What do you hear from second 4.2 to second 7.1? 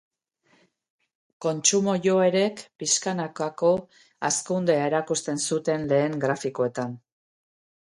hazkundea erakusten zuten lehen grafikoetan.